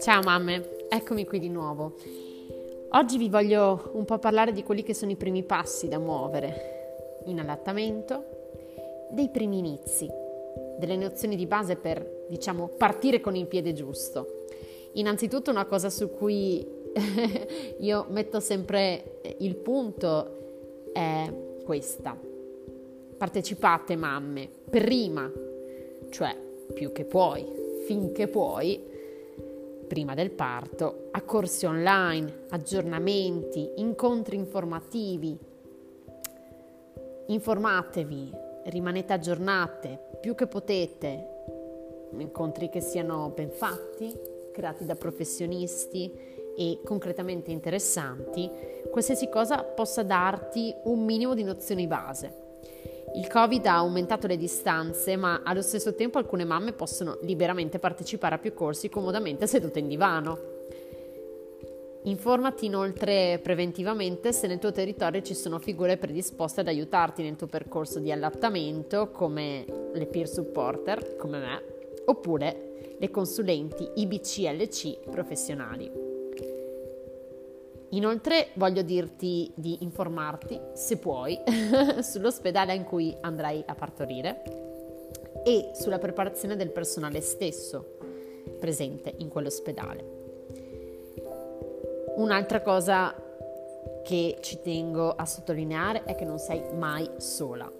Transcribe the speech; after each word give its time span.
Ciao 0.00 0.22
mamme, 0.22 0.68
eccomi 0.88 1.24
qui 1.24 1.38
di 1.38 1.48
nuovo. 1.48 1.94
Oggi 2.90 3.16
vi 3.16 3.28
voglio 3.28 3.90
un 3.92 4.04
po' 4.04 4.18
parlare 4.18 4.50
di 4.50 4.64
quelli 4.64 4.82
che 4.82 4.94
sono 4.94 5.12
i 5.12 5.16
primi 5.16 5.44
passi 5.44 5.86
da 5.86 6.00
muovere 6.00 7.20
in 7.26 7.38
allattamento, 7.38 8.24
dei 9.10 9.28
primi 9.28 9.58
inizi, 9.58 10.10
delle 10.78 10.96
nozioni 10.96 11.36
di 11.36 11.46
base 11.46 11.76
per, 11.76 12.24
diciamo, 12.28 12.66
partire 12.76 13.20
con 13.20 13.36
il 13.36 13.46
piede 13.46 13.74
giusto. 13.74 14.46
Innanzitutto 14.94 15.52
una 15.52 15.66
cosa 15.66 15.88
su 15.88 16.10
cui 16.10 16.66
io 17.78 18.06
metto 18.08 18.40
sempre 18.40 19.20
il 19.38 19.54
punto 19.54 20.90
è 20.92 21.32
questa. 21.64 22.34
Partecipate 23.16 23.96
mamme, 23.96 24.48
prima, 24.68 25.30
cioè 26.10 26.36
più 26.74 26.92
che 26.92 27.04
puoi, 27.04 27.46
finché 27.86 28.28
puoi, 28.28 28.82
prima 29.86 30.14
del 30.14 30.30
parto, 30.30 31.08
a 31.12 31.22
corsi 31.22 31.64
online, 31.64 32.44
aggiornamenti, 32.50 33.72
incontri 33.76 34.36
informativi. 34.36 35.38
Informatevi, 37.28 38.32
rimanete 38.64 39.12
aggiornate 39.12 39.98
più 40.20 40.34
che 40.34 40.46
potete, 40.46 41.28
incontri 42.18 42.68
che 42.68 42.80
siano 42.80 43.30
ben 43.34 43.50
fatti, 43.50 44.12
creati 44.52 44.84
da 44.84 44.94
professionisti 44.94 46.12
e 46.56 46.80
concretamente 46.84 47.50
interessanti, 47.50 48.50
qualsiasi 48.90 49.28
cosa 49.28 49.62
possa 49.62 50.02
darti 50.02 50.74
un 50.84 51.04
minimo 51.04 51.34
di 51.34 51.42
nozioni 51.42 51.86
base. 51.86 52.45
Il 53.16 53.28
Covid 53.28 53.64
ha 53.64 53.76
aumentato 53.76 54.26
le 54.26 54.36
distanze, 54.36 55.16
ma 55.16 55.40
allo 55.42 55.62
stesso 55.62 55.94
tempo 55.94 56.18
alcune 56.18 56.44
mamme 56.44 56.74
possono 56.74 57.18
liberamente 57.22 57.78
partecipare 57.78 58.34
a 58.34 58.38
più 58.38 58.52
corsi 58.52 58.90
comodamente 58.90 59.46
sedute 59.46 59.78
in 59.78 59.88
divano. 59.88 60.54
Informati 62.04 62.66
inoltre 62.66 63.40
preventivamente 63.42 64.34
se 64.34 64.46
nel 64.46 64.58
tuo 64.58 64.70
territorio 64.70 65.22
ci 65.22 65.34
sono 65.34 65.58
figure 65.58 65.96
predisposte 65.96 66.60
ad 66.60 66.68
aiutarti 66.68 67.22
nel 67.22 67.36
tuo 67.36 67.46
percorso 67.46 68.00
di 68.00 68.12
allattamento, 68.12 69.10
come 69.10 69.64
le 69.94 70.06
peer 70.06 70.28
supporter, 70.28 71.16
come 71.16 71.38
me, 71.38 71.62
oppure 72.04 72.96
le 72.98 73.10
consulenti 73.10 73.88
IBCLC 73.94 75.08
professionali. 75.10 76.05
Inoltre 77.96 78.48
voglio 78.54 78.82
dirti 78.82 79.50
di 79.54 79.78
informarti, 79.80 80.60
se 80.74 80.98
puoi, 80.98 81.40
sull'ospedale 82.00 82.74
in 82.74 82.84
cui 82.84 83.16
andrai 83.22 83.62
a 83.66 83.74
partorire 83.74 84.42
e 85.42 85.70
sulla 85.72 85.98
preparazione 85.98 86.56
del 86.56 86.70
personale 86.70 87.22
stesso 87.22 87.96
presente 88.60 89.14
in 89.16 89.30
quell'ospedale. 89.30 90.14
Un'altra 92.16 92.60
cosa 92.60 93.14
che 94.04 94.38
ci 94.40 94.60
tengo 94.60 95.12
a 95.12 95.24
sottolineare 95.24 96.04
è 96.04 96.14
che 96.14 96.26
non 96.26 96.38
sei 96.38 96.62
mai 96.74 97.08
sola. 97.16 97.70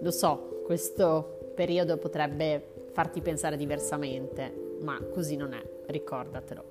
Lo 0.00 0.10
so, 0.10 0.62
questo 0.64 1.52
periodo 1.54 1.96
potrebbe 1.96 2.88
farti 2.92 3.20
pensare 3.20 3.56
diversamente, 3.56 4.78
ma 4.80 5.00
così 5.12 5.36
non 5.36 5.52
è, 5.52 5.62
ricordatelo. 5.86 6.64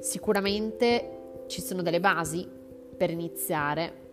Sicuramente 0.00 1.17
ci 1.48 1.60
sono 1.62 1.82
delle 1.82 1.98
basi 1.98 2.46
per 2.96 3.10
iniziare 3.10 4.06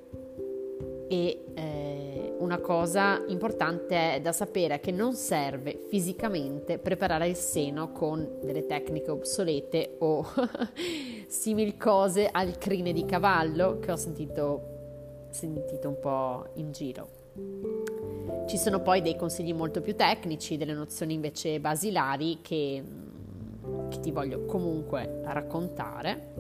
e 1.08 1.46
eh, 1.54 2.36
una 2.40 2.58
cosa 2.60 3.24
importante 3.28 4.16
è 4.16 4.22
da 4.22 4.32
sapere 4.32 4.80
che 4.80 4.92
non 4.92 5.14
serve 5.14 5.86
fisicamente 5.88 6.80
preparare 6.80 7.28
il 7.28 7.36
seno 7.36 7.92
con 7.92 8.40
delle 8.44 8.66
tecniche 8.66 9.12
obsolete 9.12 9.98
o 10.00 10.26
simili 11.28 11.78
cose 11.78 12.28
al 12.32 12.58
crine 12.58 12.94
di 12.94 13.06
cavallo 13.06 13.80
che 13.80 13.92
ho 13.92 13.96
sentito, 13.96 15.28
sentito 15.30 15.88
un 15.88 16.00
po' 16.00 16.48
in 16.56 16.72
giro. 16.72 17.24
Ci 18.48 18.58
sono 18.58 18.82
poi 18.82 19.02
dei 19.02 19.16
consigli 19.16 19.54
molto 19.54 19.82
più 19.82 19.96
tecnici, 19.96 20.58
delle 20.58 20.74
nozioni 20.74 21.14
invece 21.14 21.60
basilari 21.60 22.40
che, 22.42 22.84
che 23.90 24.00
ti 24.00 24.12
voglio 24.12 24.46
comunque 24.46 25.22
raccontare 25.24 26.35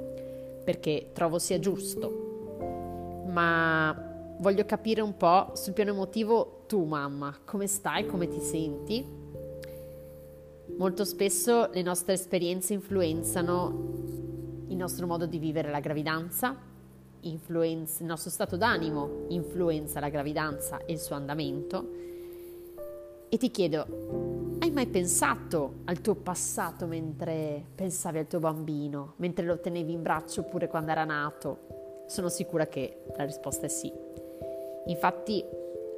perché 0.65 1.11
trovo 1.13 1.39
sia 1.39 1.59
giusto, 1.59 3.23
ma 3.27 4.35
voglio 4.39 4.65
capire 4.65 5.01
un 5.01 5.15
po' 5.15 5.51
sul 5.53 5.73
piano 5.73 5.91
emotivo 5.91 6.63
tu 6.67 6.83
mamma, 6.83 7.37
come 7.45 7.67
stai, 7.67 8.05
come 8.07 8.27
ti 8.27 8.41
senti? 8.41 9.05
Molto 10.77 11.05
spesso 11.05 11.69
le 11.71 11.83
nostre 11.83 12.13
esperienze 12.13 12.73
influenzano 12.73 13.93
il 14.67 14.75
nostro 14.75 15.05
modo 15.05 15.27
di 15.27 15.37
vivere 15.37 15.69
la 15.69 15.79
gravidanza, 15.79 16.57
influenza, 17.21 18.01
il 18.01 18.09
nostro 18.09 18.29
stato 18.31 18.57
d'animo 18.57 19.25
influenza 19.29 19.99
la 19.99 20.09
gravidanza 20.09 20.79
e 20.85 20.93
il 20.93 20.99
suo 20.99 21.15
andamento. 21.15 21.89
E 23.29 23.37
ti 23.37 23.51
chiedo, 23.51 24.34
mai 24.75 24.87
pensato 24.87 25.75
al 25.85 26.01
tuo 26.01 26.15
passato 26.15 26.85
mentre 26.85 27.63
pensavi 27.73 28.17
al 28.17 28.27
tuo 28.27 28.39
bambino, 28.39 29.13
mentre 29.17 29.45
lo 29.45 29.57
tenevi 29.61 29.93
in 29.93 30.01
braccio 30.01 30.41
oppure 30.41 30.67
quando 30.67 30.91
era 30.91 31.05
nato? 31.05 32.03
Sono 32.07 32.27
sicura 32.27 32.67
che 32.67 33.05
la 33.15 33.23
risposta 33.23 33.67
è 33.67 33.69
sì. 33.69 33.89
Infatti 34.87 35.41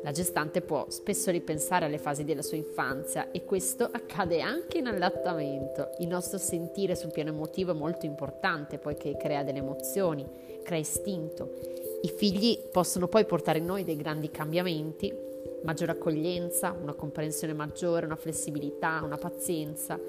la 0.04 0.12
gestante 0.12 0.62
può 0.62 0.86
spesso 0.90 1.32
ripensare 1.32 1.86
alle 1.86 1.98
fasi 1.98 2.24
della 2.24 2.44
sua 2.44 2.58
infanzia 2.58 3.32
e 3.32 3.46
questo 3.46 3.84
accade 3.86 4.42
anche 4.42 4.78
in 4.78 4.86
allattamento. 4.86 5.90
Il 5.98 6.08
nostro 6.08 6.38
sentire 6.38 6.96
sul 6.96 7.12
piano 7.12 7.32
emotivo 7.32 7.72
è 7.72 7.76
molto 7.76 8.06
importante 8.06 8.78
poiché 8.78 9.18
crea 9.18 9.42
delle 9.42 9.58
emozioni, 9.58 10.24
crea 10.62 10.78
istinto. 10.78 11.52
I 12.04 12.10
figli 12.10 12.60
possono 12.72 13.08
poi 13.08 13.26
portare 13.26 13.58
in 13.58 13.66
noi 13.66 13.84
dei 13.84 13.96
grandi 13.96 14.30
cambiamenti 14.30 15.26
maggiore 15.68 15.92
accoglienza, 15.92 16.74
una 16.82 16.94
comprensione 16.94 17.52
maggiore, 17.52 18.06
una 18.06 18.16
flessibilità, 18.16 19.02
una 19.04 19.18
pazienza. 19.18 20.00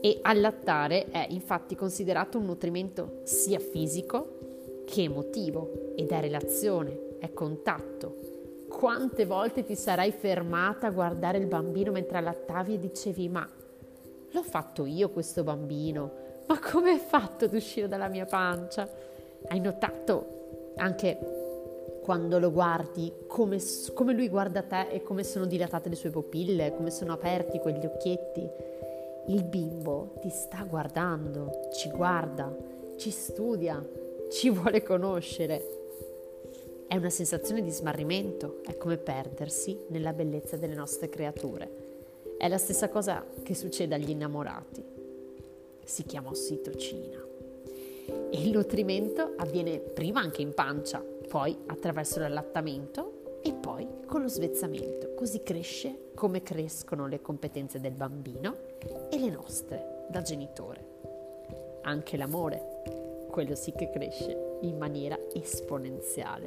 E 0.00 0.18
allattare 0.22 1.10
è 1.10 1.26
infatti 1.30 1.74
considerato 1.74 2.38
un 2.38 2.44
nutrimento 2.44 3.20
sia 3.24 3.58
fisico 3.58 4.84
che 4.86 5.02
emotivo 5.02 5.94
ed 5.96 6.10
è 6.10 6.20
relazione, 6.20 7.16
è 7.18 7.32
contatto. 7.32 8.30
Quante 8.68 9.26
volte 9.26 9.64
ti 9.64 9.74
sarai 9.74 10.12
fermata 10.12 10.86
a 10.86 10.90
guardare 10.90 11.38
il 11.38 11.46
bambino 11.46 11.90
mentre 11.90 12.18
allattavi 12.18 12.74
e 12.74 12.78
dicevi 12.78 13.28
ma 13.28 13.48
l'ho 14.30 14.42
fatto 14.42 14.86
io 14.86 15.10
questo 15.10 15.42
bambino, 15.42 16.12
ma 16.46 16.58
come 16.60 16.94
è 16.94 16.98
fatto 16.98 17.46
ad 17.46 17.54
uscire 17.54 17.88
dalla 17.88 18.08
mia 18.08 18.24
pancia? 18.24 18.88
Hai 19.48 19.58
notato 19.58 20.72
anche 20.76 21.41
quando 22.02 22.40
lo 22.40 22.50
guardi, 22.50 23.12
come, 23.28 23.58
come, 23.94 24.12
lui 24.12 24.28
guarda 24.28 24.62
te 24.62 24.88
e 24.88 25.02
come 25.02 25.22
sono 25.22 25.46
dilatate 25.46 25.88
le 25.88 25.94
sue 25.94 26.10
pupille, 26.10 26.74
come 26.74 26.90
sono 26.90 27.12
aperti 27.12 27.60
quegli 27.60 27.86
occhietti. 27.86 28.44
Il 29.28 29.44
bimbo 29.44 30.14
ti 30.20 30.28
sta 30.28 30.64
guardando, 30.64 31.68
ci 31.72 31.90
guarda, 31.90 32.54
ci 32.96 33.10
studia, 33.10 33.84
ci 34.30 34.50
vuole 34.50 34.82
conoscere. 34.82 35.80
È 36.88 36.96
una 36.96 37.08
sensazione 37.08 37.62
di 37.62 37.70
smarrimento, 37.70 38.62
è 38.64 38.76
come 38.76 38.96
perdersi 38.96 39.78
nella 39.88 40.12
bellezza 40.12 40.56
delle 40.56 40.74
nostre 40.74 41.08
creature. 41.08 41.90
È 42.36 42.48
la 42.48 42.58
stessa 42.58 42.88
cosa 42.88 43.24
che 43.44 43.54
succede 43.54 43.94
agli 43.94 44.10
innamorati. 44.10 44.84
Si 45.84 46.02
chiama 46.02 46.30
ossitocina. 46.30 47.20
E 48.30 48.42
il 48.42 48.50
nutrimento 48.50 49.34
avviene 49.36 49.78
prima 49.78 50.20
anche 50.20 50.42
in 50.42 50.52
pancia, 50.52 51.02
poi 51.32 51.56
attraverso 51.64 52.20
l'allattamento 52.20 53.40
e 53.42 53.54
poi 53.54 53.88
con 54.04 54.20
lo 54.20 54.28
svezzamento. 54.28 55.14
Così 55.14 55.42
cresce 55.42 56.10
come 56.14 56.42
crescono 56.42 57.06
le 57.06 57.22
competenze 57.22 57.80
del 57.80 57.94
bambino 57.94 58.54
e 59.08 59.18
le 59.18 59.30
nostre 59.30 60.04
da 60.10 60.20
genitore. 60.20 60.84
Anche 61.84 62.18
l'amore, 62.18 62.82
quello 63.30 63.54
sì 63.54 63.72
che 63.72 63.88
cresce 63.88 64.58
in 64.60 64.76
maniera 64.76 65.18
esponenziale. 65.32 66.46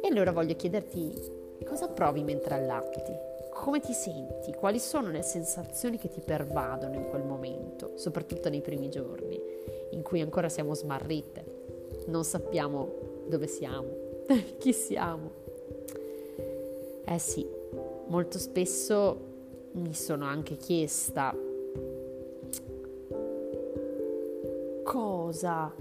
E 0.00 0.08
allora 0.08 0.32
voglio 0.32 0.56
chiederti 0.56 1.60
cosa 1.66 1.88
provi 1.88 2.22
mentre 2.22 2.54
allatti? 2.54 3.12
Come 3.52 3.80
ti 3.80 3.92
senti? 3.92 4.54
Quali 4.54 4.78
sono 4.78 5.10
le 5.10 5.20
sensazioni 5.20 5.98
che 5.98 6.08
ti 6.08 6.22
pervadono 6.22 6.94
in 6.94 7.10
quel 7.10 7.24
momento, 7.24 7.98
soprattutto 7.98 8.48
nei 8.48 8.62
primi 8.62 8.88
giorni, 8.88 9.38
in 9.90 10.00
cui 10.00 10.22
ancora 10.22 10.48
siamo 10.48 10.72
smarrite, 10.72 11.64
non 12.06 12.24
sappiamo 12.24 13.05
dove 13.28 13.46
siamo, 13.46 13.88
chi 14.58 14.72
siamo. 14.72 15.30
Eh 17.04 17.18
sì, 17.18 17.46
molto 18.06 18.38
spesso 18.38 19.34
mi 19.72 19.94
sono 19.94 20.24
anche 20.24 20.56
chiesta 20.56 21.34
cosa 24.82 25.72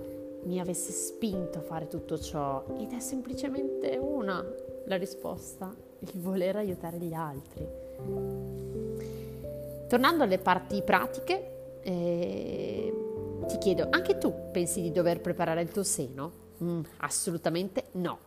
mi 0.44 0.60
avesse 0.60 0.92
spinto 0.92 1.60
a 1.60 1.62
fare 1.62 1.88
tutto 1.88 2.20
ciò 2.20 2.64
ed 2.78 2.92
è 2.92 3.00
semplicemente 3.00 3.98
una 3.98 4.44
la 4.86 4.98
risposta, 4.98 5.74
il 6.00 6.20
voler 6.20 6.58
aiutare 6.58 6.98
gli 6.98 7.14
altri. 7.14 7.68
Tornando 9.88 10.24
alle 10.24 10.38
parti 10.38 10.82
pratiche, 10.82 11.80
eh, 11.82 12.94
ti 13.48 13.58
chiedo, 13.58 13.88
anche 13.90 14.18
tu 14.18 14.34
pensi 14.52 14.82
di 14.82 14.92
dover 14.92 15.22
preparare 15.22 15.62
il 15.62 15.70
tuo 15.70 15.84
seno? 15.84 16.44
Mm, 16.64 16.82
assolutamente 16.98 17.86
no. 17.94 18.20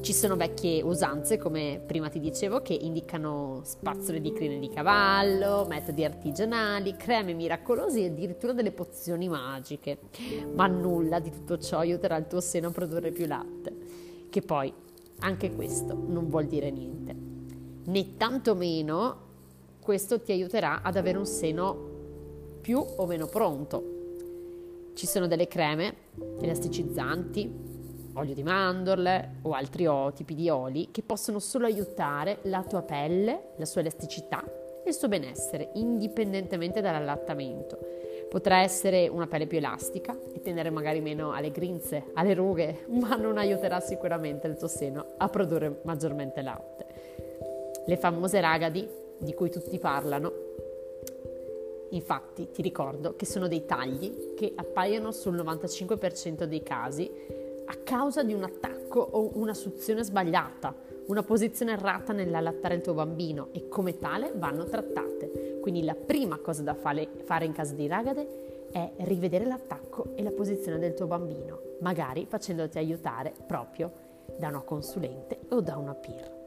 Ci 0.00 0.12
sono 0.12 0.36
vecchie 0.36 0.82
usanze, 0.82 1.36
come 1.36 1.82
prima 1.84 2.08
ti 2.08 2.20
dicevo, 2.20 2.62
che 2.62 2.72
indicano 2.72 3.60
spazzole 3.64 4.20
di 4.20 4.32
crine 4.32 4.58
di 4.58 4.68
cavallo, 4.68 5.66
metodi 5.68 6.04
artigianali, 6.04 6.96
creme 6.96 7.32
miracolose 7.32 8.00
e 8.00 8.06
addirittura 8.06 8.52
delle 8.52 8.72
pozioni 8.72 9.28
magiche. 9.28 9.98
Ma 10.54 10.66
nulla 10.66 11.20
di 11.20 11.30
tutto 11.30 11.58
ciò 11.58 11.78
aiuterà 11.78 12.16
il 12.16 12.26
tuo 12.26 12.40
seno 12.40 12.68
a 12.68 12.72
produrre 12.72 13.10
più 13.10 13.26
latte. 13.26 13.76
Che 14.30 14.42
poi, 14.42 14.72
anche 15.20 15.54
questo 15.54 15.94
non 15.94 16.28
vuol 16.28 16.46
dire 16.46 16.70
niente. 16.70 17.14
Né 17.84 18.16
tantomeno 18.16 19.28
questo 19.80 20.20
ti 20.20 20.32
aiuterà 20.32 20.82
ad 20.82 20.96
avere 20.96 21.18
un 21.18 21.26
seno 21.26 21.88
più 22.60 22.78
o 22.78 23.06
meno 23.06 23.26
pronto. 23.26 23.99
Ci 25.00 25.06
sono 25.06 25.26
delle 25.26 25.48
creme 25.48 25.94
elasticizzanti, 26.42 27.50
olio 28.16 28.34
di 28.34 28.42
mandorle 28.42 29.36
o 29.40 29.52
altri 29.52 29.88
tipi 30.12 30.34
di 30.34 30.50
oli 30.50 30.90
che 30.90 31.00
possono 31.00 31.38
solo 31.38 31.64
aiutare 31.64 32.40
la 32.42 32.62
tua 32.64 32.82
pelle, 32.82 33.52
la 33.56 33.64
sua 33.64 33.80
elasticità 33.80 34.44
e 34.44 34.86
il 34.86 34.92
suo 34.92 35.08
benessere, 35.08 35.70
indipendentemente 35.76 36.82
dall'allattamento. 36.82 37.78
Potrà 38.28 38.60
essere 38.60 39.08
una 39.08 39.26
pelle 39.26 39.46
più 39.46 39.56
elastica 39.56 40.14
e 40.34 40.42
tendere 40.42 40.68
magari 40.68 41.00
meno 41.00 41.32
alle 41.32 41.50
grinze, 41.50 42.10
alle 42.12 42.34
rughe, 42.34 42.84
ma 42.88 43.16
non 43.16 43.38
aiuterà 43.38 43.80
sicuramente 43.80 44.48
il 44.48 44.58
tuo 44.58 44.68
seno 44.68 45.14
a 45.16 45.30
produrre 45.30 45.80
maggiormente 45.84 46.42
latte. 46.42 46.86
Le 47.86 47.96
famose 47.96 48.38
ragadi 48.38 48.86
di 49.16 49.32
cui 49.32 49.48
tutti 49.48 49.78
parlano, 49.78 50.39
infatti 51.90 52.50
ti 52.50 52.62
ricordo 52.62 53.16
che 53.16 53.26
sono 53.26 53.48
dei 53.48 53.64
tagli 53.64 54.34
che 54.34 54.52
appaiono 54.54 55.12
sul 55.12 55.36
95% 55.36 56.44
dei 56.44 56.62
casi 56.62 57.10
a 57.66 57.74
causa 57.84 58.22
di 58.22 58.32
un 58.32 58.42
attacco 58.42 59.00
o 59.00 59.30
una 59.34 59.54
suzione 59.54 60.02
sbagliata, 60.02 60.74
una 61.06 61.22
posizione 61.22 61.72
errata 61.72 62.12
nell'allattare 62.12 62.74
il 62.74 62.80
tuo 62.82 62.94
bambino 62.94 63.48
e 63.52 63.68
come 63.68 63.98
tale 63.98 64.32
vanno 64.34 64.64
trattate. 64.64 65.58
Quindi 65.60 65.84
la 65.84 65.94
prima 65.94 66.38
cosa 66.38 66.62
da 66.62 66.74
fare, 66.74 67.44
in 67.44 67.52
caso 67.52 67.74
di 67.74 67.86
ragade 67.86 68.68
è 68.72 68.90
rivedere 68.98 69.44
l'attacco 69.44 70.12
e 70.16 70.22
la 70.22 70.30
posizione 70.32 70.78
del 70.78 70.94
tuo 70.94 71.06
bambino, 71.06 71.60
magari 71.80 72.26
facendoti 72.26 72.78
aiutare 72.78 73.32
proprio 73.46 73.92
da 74.38 74.48
una 74.48 74.62
consulente 74.62 75.38
o 75.50 75.60
da 75.60 75.76
una 75.76 75.94
peer. 75.94 76.39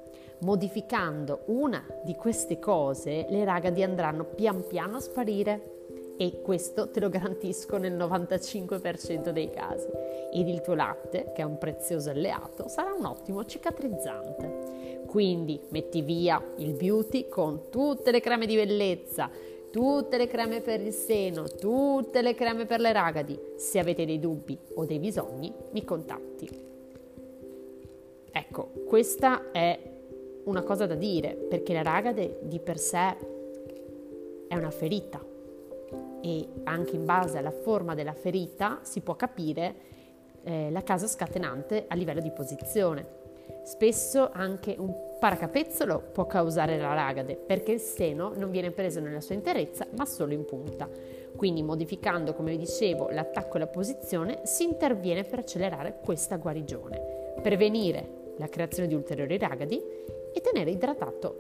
Modificando 0.43 1.43
una 1.45 1.85
di 2.03 2.15
queste 2.15 2.59
cose, 2.59 3.25
le 3.29 3.45
ragadi 3.45 3.81
andranno 3.81 4.25
pian 4.25 4.67
piano 4.67 4.97
a 4.97 4.99
sparire 4.99 5.71
e 6.17 6.41
questo 6.41 6.89
te 6.89 6.99
lo 6.99 7.07
garantisco 7.07 7.77
nel 7.77 7.93
95% 7.93 9.29
dei 9.29 9.49
casi. 9.49 9.87
Ed 10.33 10.49
il 10.49 10.59
tuo 10.59 10.73
latte, 10.73 11.31
che 11.33 11.41
è 11.41 11.45
un 11.45 11.57
prezioso 11.57 12.09
alleato, 12.09 12.67
sarà 12.67 12.91
un 12.93 13.05
ottimo 13.05 13.45
cicatrizzante. 13.45 15.03
Quindi 15.07 15.61
metti 15.69 16.01
via 16.01 16.43
il 16.57 16.73
beauty 16.73 17.29
con 17.29 17.69
tutte 17.69 18.11
le 18.11 18.19
creme 18.19 18.45
di 18.45 18.55
bellezza, 18.55 19.29
tutte 19.71 20.17
le 20.17 20.27
creme 20.27 20.59
per 20.59 20.81
il 20.81 20.91
seno, 20.91 21.47
tutte 21.47 22.21
le 22.21 22.35
creme 22.35 22.65
per 22.65 22.81
le 22.81 22.91
ragadi. 22.91 23.39
Se 23.55 23.79
avete 23.79 24.05
dei 24.05 24.19
dubbi 24.19 24.59
o 24.75 24.85
dei 24.85 24.99
bisogni, 24.99 25.53
mi 25.71 25.85
contatti. 25.85 26.49
Ecco, 28.35 28.71
questa 28.85 29.51
è 29.51 29.92
una 30.45 30.63
cosa 30.63 30.85
da 30.85 30.95
dire, 30.95 31.33
perché 31.33 31.73
la 31.73 31.81
ragade 31.81 32.39
di 32.43 32.59
per 32.59 32.77
sé 32.77 33.15
è 34.47 34.55
una 34.55 34.71
ferita, 34.71 35.31
e 36.21 36.47
anche 36.63 36.95
in 36.95 37.05
base 37.05 37.37
alla 37.37 37.51
forma 37.51 37.95
della 37.95 38.13
ferita 38.13 38.79
si 38.81 39.01
può 39.01 39.15
capire 39.15 39.75
eh, 40.43 40.71
la 40.71 40.81
causa 40.81 41.05
scatenante 41.05 41.85
a 41.87 41.95
livello 41.95 42.21
di 42.21 42.31
posizione. 42.31 43.21
Spesso 43.63 44.29
anche 44.31 44.75
un 44.77 44.93
paracapezzolo 45.19 46.11
può 46.13 46.25
causare 46.25 46.77
la 46.77 46.93
ragade 46.93 47.35
perché 47.35 47.73
il 47.73 47.79
seno 47.79 48.33
non 48.35 48.51
viene 48.51 48.71
preso 48.71 48.99
nella 48.99 49.21
sua 49.21 49.35
interezza 49.35 49.85
ma 49.97 50.05
solo 50.05 50.33
in 50.33 50.45
punta. 50.45 50.89
Quindi 51.35 51.61
modificando, 51.61 52.33
come 52.33 52.51
vi 52.51 52.57
dicevo, 52.57 53.09
l'attacco 53.09 53.55
e 53.57 53.59
la 53.59 53.67
posizione 53.67 54.41
si 54.43 54.63
interviene 54.63 55.23
per 55.23 55.39
accelerare 55.39 55.99
questa 56.03 56.37
guarigione, 56.37 57.35
prevenire 57.41 58.21
la 58.37 58.47
creazione 58.47 58.87
di 58.87 58.95
ulteriori 58.95 59.37
ragadi 59.37 59.81
e 60.33 60.41
tenere 60.41 60.71
idratato 60.71 61.39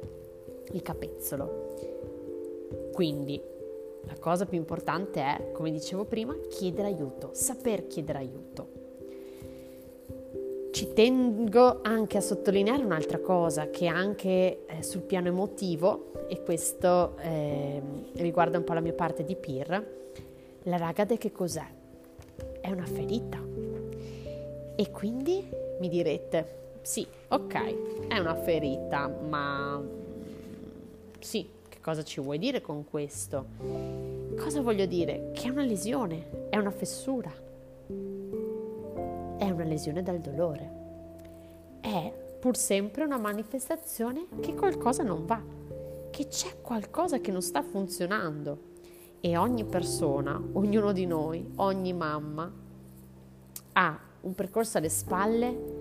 il 0.71 0.81
capezzolo. 0.81 1.71
Quindi 2.93 3.41
la 4.05 4.15
cosa 4.19 4.45
più 4.45 4.57
importante 4.57 5.21
è, 5.21 5.51
come 5.51 5.71
dicevo 5.71 6.05
prima, 6.05 6.35
chiedere 6.49 6.87
aiuto, 6.87 7.29
saper 7.33 7.87
chiedere 7.87 8.17
aiuto. 8.19 8.81
Ci 10.71 10.93
tengo 10.93 11.79
anche 11.83 12.17
a 12.17 12.21
sottolineare 12.21 12.83
un'altra 12.83 13.19
cosa 13.19 13.69
che 13.69 13.85
anche 13.87 14.65
eh, 14.65 14.83
sul 14.83 15.01
piano 15.01 15.27
emotivo, 15.27 16.11
e 16.27 16.41
questo 16.41 17.15
eh, 17.19 17.81
riguarda 18.13 18.57
un 18.57 18.63
po' 18.63 18.73
la 18.73 18.79
mia 18.79 18.93
parte 18.93 19.23
di 19.23 19.35
peer, 19.35 20.01
la 20.63 20.77
ragade 20.77 21.17
che 21.17 21.31
cos'è? 21.31 21.65
È 22.59 22.71
una 22.71 22.85
ferita. 22.85 23.39
E 24.75 24.91
quindi 24.91 25.47
mi 25.79 25.89
direte, 25.89 26.62
sì, 26.83 27.07
ok, 27.29 28.07
è 28.07 28.19
una 28.19 28.35
ferita, 28.35 29.07
ma 29.07 29.81
sì, 31.19 31.49
Cosa 31.83 32.01
ci 32.01 32.21
vuoi 32.21 32.37
dire 32.37 32.61
con 32.61 32.85
questo? 32.85 33.45
Cosa 34.37 34.61
voglio 34.61 34.85
dire? 34.85 35.31
Che 35.33 35.47
è 35.47 35.49
una 35.49 35.65
lesione, 35.65 36.47
è 36.49 36.55
una 36.55 36.71
fessura, 36.71 37.29
è 39.37 39.49
una 39.49 39.65
lesione 39.65 40.01
dal 40.01 40.19
dolore, 40.19 40.71
è 41.81 42.13
pur 42.39 42.55
sempre 42.55 43.03
una 43.03 43.17
manifestazione 43.17 44.27
che 44.39 44.53
qualcosa 44.53 45.03
non 45.03 45.25
va, 45.25 45.43
che 46.09 46.29
c'è 46.29 46.61
qualcosa 46.61 47.19
che 47.19 47.31
non 47.31 47.41
sta 47.41 47.61
funzionando 47.61 48.71
e 49.19 49.35
ogni 49.35 49.65
persona, 49.65 50.41
ognuno 50.53 50.93
di 50.93 51.05
noi, 51.05 51.45
ogni 51.57 51.91
mamma 51.91 52.49
ha 53.73 53.99
un 54.21 54.33
percorso 54.33 54.77
alle 54.77 54.87
spalle 54.87 55.72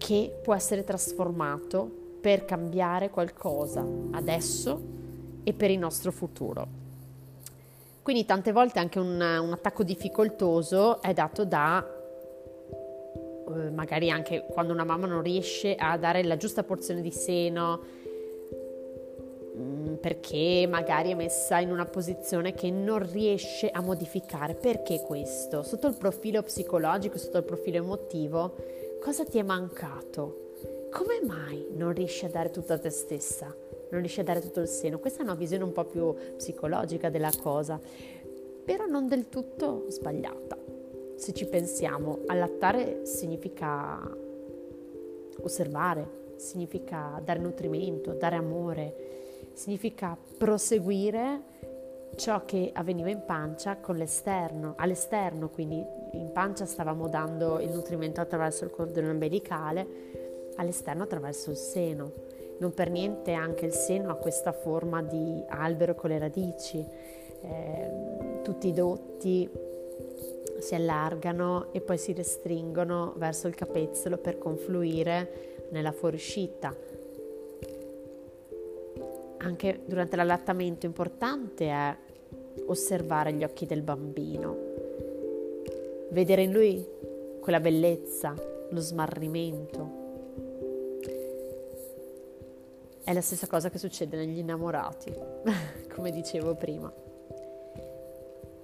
che 0.00 0.32
può 0.42 0.54
essere 0.54 0.82
trasformato 0.82 2.16
per 2.22 2.46
cambiare 2.46 3.10
qualcosa 3.10 3.86
adesso 4.12 4.80
e 5.44 5.52
per 5.52 5.70
il 5.70 5.78
nostro 5.78 6.10
futuro. 6.10 6.66
Quindi 8.00 8.24
tante 8.24 8.50
volte 8.50 8.78
anche 8.78 8.98
un, 8.98 9.20
un 9.20 9.52
attacco 9.52 9.82
difficoltoso 9.82 11.02
è 11.02 11.12
dato 11.12 11.44
da 11.44 11.86
eh, 13.50 13.70
magari 13.70 14.10
anche 14.10 14.46
quando 14.48 14.72
una 14.72 14.84
mamma 14.84 15.06
non 15.06 15.20
riesce 15.20 15.74
a 15.74 15.98
dare 15.98 16.22
la 16.24 16.38
giusta 16.38 16.62
porzione 16.62 17.02
di 17.02 17.12
seno 17.12 17.80
mm, 19.54 19.94
perché 19.96 20.66
magari 20.66 21.10
è 21.10 21.14
messa 21.14 21.58
in 21.58 21.70
una 21.70 21.84
posizione 21.84 22.54
che 22.54 22.70
non 22.70 23.06
riesce 23.12 23.68
a 23.68 23.82
modificare. 23.82 24.54
Perché 24.54 25.02
questo? 25.02 25.62
Sotto 25.62 25.88
il 25.88 25.96
profilo 25.96 26.42
psicologico, 26.42 27.18
sotto 27.18 27.36
il 27.36 27.44
profilo 27.44 27.76
emotivo, 27.76 28.56
cosa 29.00 29.24
ti 29.24 29.38
è 29.38 29.42
mancato? 29.42 30.52
Come 30.90 31.20
mai 31.26 31.66
non 31.72 31.92
riesci 31.92 32.24
a 32.24 32.28
dare 32.28 32.50
tutto 32.50 32.72
a 32.72 32.78
te 32.78 32.90
stessa? 32.90 33.54
non 33.90 34.00
riesce 34.00 34.20
a 34.20 34.24
dare 34.24 34.40
tutto 34.40 34.60
il 34.60 34.68
seno. 34.68 34.98
Questa 34.98 35.20
è 35.20 35.22
una 35.22 35.34
visione 35.34 35.64
un 35.64 35.72
po' 35.72 35.84
più 35.84 36.14
psicologica 36.36 37.10
della 37.10 37.32
cosa, 37.42 37.80
però 38.64 38.86
non 38.86 39.08
del 39.08 39.28
tutto 39.28 39.86
sbagliata. 39.88 40.56
Se 41.16 41.32
ci 41.32 41.46
pensiamo, 41.46 42.20
allattare 42.26 43.04
significa 43.04 44.16
osservare, 45.42 46.34
significa 46.36 47.20
dare 47.22 47.40
nutrimento, 47.40 48.12
dare 48.12 48.36
amore, 48.36 48.94
significa 49.52 50.16
proseguire 50.38 51.42
ciò 52.16 52.44
che 52.44 52.70
avveniva 52.72 53.10
in 53.10 53.24
pancia 53.24 53.76
con 53.76 53.96
l'esterno, 53.96 54.74
all'esterno, 54.76 55.48
quindi 55.48 55.84
in 56.12 56.30
pancia 56.32 56.66
stavamo 56.66 57.08
dando 57.08 57.60
il 57.60 57.70
nutrimento 57.70 58.20
attraverso 58.20 58.64
il 58.64 58.70
cordone 58.70 59.08
umbilicale, 59.08 59.86
all'esterno 60.56 61.04
attraverso 61.04 61.50
il 61.50 61.56
seno. 61.56 62.12
Non 62.58 62.74
per 62.74 62.90
niente 62.90 63.32
anche 63.32 63.64
il 63.64 63.72
seno 63.72 64.10
ha 64.10 64.16
questa 64.16 64.52
forma 64.52 65.02
di 65.02 65.42
albero 65.48 65.94
con 65.94 66.10
le 66.10 66.18
radici, 66.18 66.84
eh, 67.42 68.40
tutti 68.42 68.68
i 68.68 68.72
dotti 68.72 69.48
si 70.58 70.74
allargano 70.74 71.72
e 71.72 71.80
poi 71.80 71.96
si 71.96 72.12
restringono 72.12 73.14
verso 73.16 73.48
il 73.48 73.54
capezzolo 73.54 74.18
per 74.18 74.38
confluire 74.38 75.66
nella 75.70 75.92
fuoriuscita. 75.92 76.74
Anche 79.42 79.80
durante 79.86 80.16
l'allattamento 80.16 80.86
importante 80.86 81.66
è 81.66 81.96
osservare 82.66 83.32
gli 83.32 83.44
occhi 83.44 83.66
del 83.66 83.82
bambino, 83.82 84.56
vedere 86.10 86.42
in 86.42 86.52
lui 86.52 86.86
quella 87.40 87.60
bellezza, 87.60 88.34
lo 88.70 88.80
smarrimento, 88.80 90.00
È 93.10 93.12
la 93.12 93.22
stessa 93.22 93.48
cosa 93.48 93.70
che 93.70 93.78
succede 93.78 94.16
negli 94.16 94.38
innamorati, 94.38 95.12
come 95.92 96.12
dicevo 96.12 96.54
prima. 96.54 96.92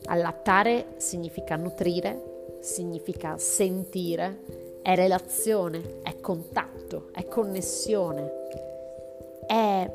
Allattare 0.04 0.94
significa 0.98 1.56
nutrire, 1.56 2.58
significa 2.60 3.38
sentire, 3.38 4.78
è 4.82 4.94
relazione, 4.94 6.00
è 6.02 6.20
contatto, 6.20 7.08
è 7.12 7.26
connessione, 7.26 8.30
è 9.48 9.90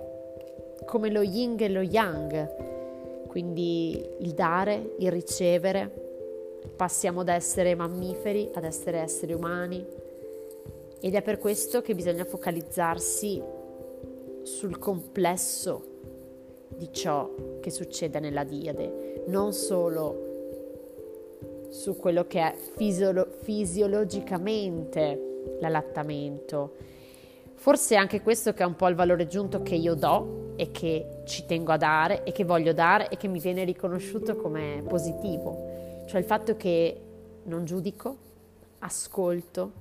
come 0.91 1.09
lo 1.09 1.21
yin 1.21 1.55
e 1.57 1.69
lo 1.69 1.79
yang, 1.79 3.25
quindi 3.27 4.05
il 4.19 4.33
dare, 4.33 4.95
il 4.97 5.09
ricevere. 5.09 5.89
Passiamo 6.75 7.23
da 7.23 7.33
essere 7.33 7.75
mammiferi 7.75 8.49
ad 8.53 8.65
essere 8.65 8.99
esseri 8.99 9.31
umani 9.31 9.85
ed 10.99 11.15
è 11.15 11.21
per 11.21 11.39
questo 11.39 11.81
che 11.81 11.95
bisogna 11.95 12.25
focalizzarsi 12.25 13.41
sul 14.43 14.77
complesso 14.77 15.85
di 16.75 16.89
ciò 16.91 17.29
che 17.61 17.69
succede 17.69 18.19
nella 18.19 18.43
diade, 18.43 19.23
non 19.27 19.53
solo 19.53 20.27
su 21.69 21.95
quello 21.95 22.27
che 22.27 22.41
è 22.41 22.53
fisiolo- 22.75 23.29
fisiologicamente 23.43 25.45
l'allattamento. 25.61 26.73
Forse 27.53 27.95
anche 27.95 28.21
questo 28.21 28.51
che 28.51 28.63
è 28.63 28.65
un 28.65 28.75
po' 28.75 28.89
il 28.89 28.95
valore 28.95 29.23
aggiunto 29.23 29.61
che 29.61 29.75
io 29.75 29.95
do 29.95 30.50
e 30.61 30.69
che 30.69 31.23
ci 31.25 31.47
tengo 31.47 31.71
a 31.71 31.77
dare 31.77 32.23
e 32.23 32.31
che 32.31 32.43
voglio 32.43 32.71
dare 32.71 33.09
e 33.09 33.17
che 33.17 33.27
mi 33.27 33.39
viene 33.39 33.63
riconosciuto 33.63 34.35
come 34.35 34.83
positivo, 34.87 36.03
cioè 36.05 36.19
il 36.19 36.25
fatto 36.25 36.55
che 36.55 37.01
non 37.45 37.65
giudico, 37.65 38.15
ascolto, 38.77 39.71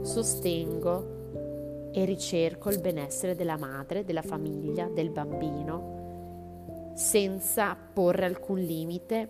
sostengo 0.00 1.92
e 1.92 2.04
ricerco 2.04 2.68
il 2.70 2.80
benessere 2.80 3.36
della 3.36 3.56
madre, 3.56 4.04
della 4.04 4.22
famiglia, 4.22 4.88
del 4.88 5.10
bambino, 5.10 6.92
senza 6.96 7.76
porre 7.76 8.24
alcun 8.24 8.58
limite 8.58 9.28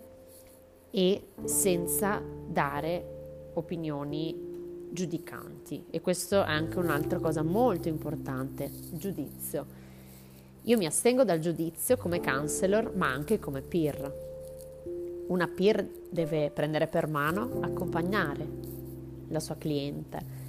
e 0.89 1.27
senza 1.43 2.19
dare 2.47 3.51
opinioni 3.53 4.89
giudicanti. 4.89 5.85
E 5.91 6.01
questo 6.01 6.41
è 6.41 6.49
anche 6.49 6.79
un'altra 6.79 7.19
cosa 7.19 7.43
molto 7.43 7.89
importante, 7.89 8.71
giudizio. 8.93 9.83
Io 10.65 10.77
mi 10.77 10.85
astengo 10.85 11.23
dal 11.23 11.39
giudizio 11.39 11.97
come 11.97 12.19
counselor, 12.19 12.95
ma 12.95 13.07
anche 13.07 13.39
come 13.39 13.61
peer. 13.61 14.23
Una 15.27 15.47
peer 15.47 15.87
deve 16.09 16.51
prendere 16.51 16.87
per 16.87 17.07
mano, 17.07 17.59
accompagnare 17.61 18.47
la 19.29 19.39
sua 19.39 19.55
cliente 19.57 20.43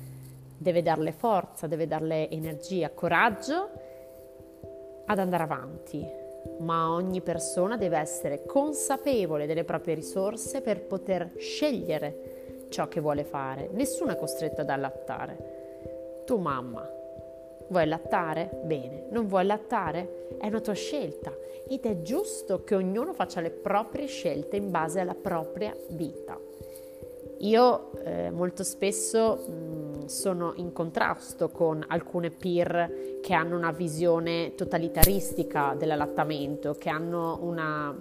deve 0.57 0.83
darle 0.83 1.13
forza, 1.13 1.67
deve 1.67 1.87
darle 1.87 2.31
energia, 2.31 2.91
coraggio 2.91 3.71
ad 5.05 5.19
andare 5.19 5.43
avanti, 5.43 6.05
ma 6.61 6.91
ogni 6.91 7.21
persona 7.21 7.77
deve 7.77 7.99
essere 7.99 8.45
consapevole 8.45 9.47
delle 9.47 9.65
proprie 9.65 9.95
risorse 9.95 10.61
per 10.63 10.83
poter 10.83 11.33
scegliere 11.37 12.67
ciò 12.71 12.89
che 12.89 13.01
vuole 13.01 13.25
fare. 13.25 13.69
Nessuno 13.73 14.13
è 14.13 14.17
costretto 14.17 14.63
ad 14.63 14.71
allattare. 14.71 16.23
Tu 16.25 16.39
mamma, 16.39 16.89
vuoi 17.69 17.83
allattare? 17.83 18.51
Bene, 18.65 19.07
non 19.11 19.27
vuoi 19.27 19.43
allattare? 19.43 20.37
È 20.39 20.47
una 20.47 20.61
tua 20.61 20.75
scelta 20.75 21.33
ed 21.69 21.85
è 21.85 22.03
giusto 22.03 22.63
che 22.65 22.75
ognuno 22.75 23.13
faccia 23.13 23.41
le 23.41 23.51
proprie 23.51 24.07
scelte 24.07 24.57
in 24.57 24.71
base 24.71 25.01
alla 25.01 25.15
propria 25.15 25.77
vita. 25.89 26.39
Io 27.41 27.91
eh, 28.03 28.31
molto 28.31 28.65
spesso 28.65 29.37
mh, 29.37 30.07
sono 30.07 30.55
in 30.57 30.73
contrasto 30.73 31.51
con 31.51 31.85
alcune 31.87 32.31
peer 32.31 33.19
che 33.21 33.35
hanno 33.35 33.57
una 33.57 33.73
visione 33.73 34.55
totalitaristica 34.55 35.75
dell'allattamento, 35.77 36.75
che 36.75 36.89
hanno 36.89 37.39
una 37.43 37.95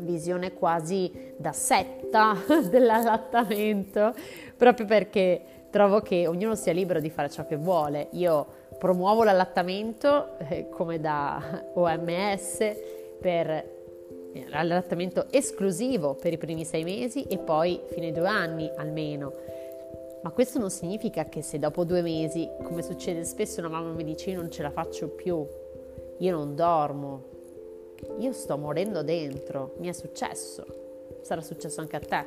visione 0.00 0.52
quasi 0.52 1.34
da 1.36 1.52
setta 1.52 2.36
dell'allattamento, 2.70 4.14
proprio 4.56 4.86
perché 4.86 5.42
trovo 5.70 6.00
che 6.00 6.26
ognuno 6.26 6.54
sia 6.54 6.72
libero 6.72 7.00
di 7.00 7.10
fare 7.10 7.30
ciò 7.30 7.46
che 7.46 7.56
vuole. 7.56 8.08
Io 8.12 8.46
promuovo 8.78 9.24
l'allattamento 9.24 10.38
eh, 10.38 10.68
come 10.68 11.00
da 11.00 11.64
OMS 11.74 12.58
per 13.18 13.74
l'allattamento 14.48 15.26
esclusivo 15.30 16.14
per 16.14 16.32
i 16.32 16.38
primi 16.38 16.64
sei 16.64 16.84
mesi 16.84 17.24
e 17.24 17.38
poi 17.38 17.80
fino 17.86 18.06
ai 18.06 18.12
due 18.12 18.28
anni 18.28 18.70
almeno. 18.76 19.32
Ma 20.22 20.30
questo 20.30 20.58
non 20.58 20.70
significa 20.70 21.26
che 21.26 21.42
se 21.42 21.58
dopo 21.58 21.84
due 21.84 22.02
mesi, 22.02 22.48
come 22.62 22.82
succede 22.82 23.24
spesso, 23.24 23.60
una 23.60 23.68
mamma 23.68 23.92
mi 23.92 24.04
dice 24.04 24.30
io 24.30 24.40
non 24.40 24.50
ce 24.50 24.62
la 24.62 24.70
faccio 24.70 25.08
più, 25.08 25.46
io 26.18 26.36
non 26.36 26.56
dormo, 26.56 27.22
io 28.18 28.32
sto 28.32 28.58
morendo 28.58 29.02
dentro, 29.02 29.74
mi 29.78 29.88
è 29.88 29.92
successo, 29.92 30.66
sarà 31.22 31.40
successo 31.40 31.80
anche 31.80 31.96
a 31.96 32.00
te. 32.00 32.24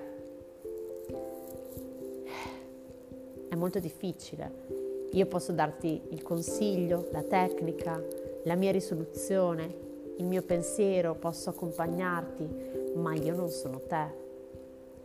È 3.50 3.56
molto 3.56 3.80
difficile. 3.80 4.79
Io 5.12 5.26
posso 5.26 5.52
darti 5.52 6.02
il 6.10 6.22
consiglio, 6.22 7.08
la 7.12 7.24
tecnica, 7.24 8.02
la 8.44 8.56
mia 8.56 8.72
risoluzione, 8.72 9.88
il 10.18 10.26
mio 10.26 10.44
pensiero, 10.44 11.16
posso 11.16 11.50
accompagnarti, 11.50 12.94
ma 12.96 13.16
io 13.16 13.34
non 13.34 13.50
sono 13.50 13.80
te. 13.80 14.28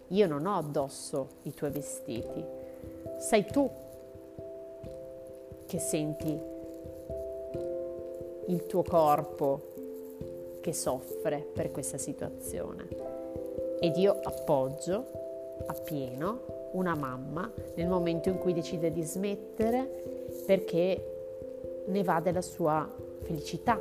Io 0.08 0.26
non 0.26 0.44
ho 0.44 0.58
addosso 0.58 1.28
i 1.42 1.54
tuoi 1.54 1.70
vestiti. 1.70 2.44
Sei 3.18 3.46
tu 3.46 3.70
che 5.66 5.78
senti 5.78 6.38
il 8.46 8.66
tuo 8.66 8.82
corpo 8.82 9.72
che 10.60 10.72
soffre 10.72 11.38
per 11.38 11.70
questa 11.70 11.96
situazione. 11.98 12.88
Ed 13.80 13.96
io 13.96 14.20
appoggio 14.22 15.04
appieno 15.66 16.53
una 16.74 16.94
mamma 16.94 17.50
nel 17.76 17.88
momento 17.88 18.28
in 18.28 18.38
cui 18.38 18.52
decide 18.52 18.90
di 18.90 19.02
smettere 19.02 20.02
perché 20.46 21.84
ne 21.86 22.02
va 22.02 22.20
della 22.20 22.42
sua 22.42 22.88
felicità, 23.22 23.80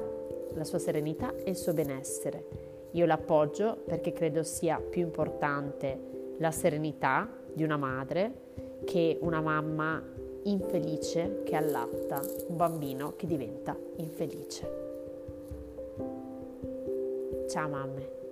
la 0.54 0.64
sua 0.64 0.80
serenità 0.80 1.34
e 1.36 1.50
il 1.50 1.56
suo 1.56 1.74
benessere. 1.74 2.72
Io 2.92 3.06
l'appoggio 3.06 3.78
perché 3.86 4.14
credo 4.14 4.44
sia 4.44 4.78
più 4.78 5.02
importante 5.02 6.36
la 6.38 6.52
serenità 6.52 7.30
di 7.52 7.64
una 7.64 7.78
madre 7.78 8.42
che 8.86 9.18
una 9.22 9.42
mamma 9.42 10.02
infelice 10.44 11.42
che 11.44 11.56
allatta 11.56 12.22
un 12.48 12.58
bambino 12.58 13.16
che 13.16 13.26
diventa 13.26 13.78
infelice. 13.98 14.82
Ciao 17.48 17.70
mamme. 17.70 18.23